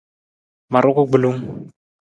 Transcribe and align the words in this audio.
Ma 0.71 0.79
ruku 0.83 1.03
gbilung. 1.09 1.39